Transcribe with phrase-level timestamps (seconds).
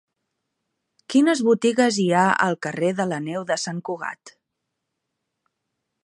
[1.13, 4.33] Quines botigues hi ha al carrer de la Neu de Sant Cugat?